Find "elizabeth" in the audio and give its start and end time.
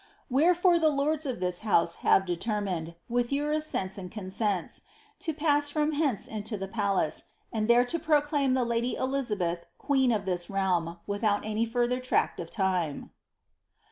8.95-9.67